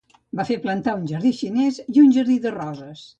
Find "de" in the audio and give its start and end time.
2.47-2.55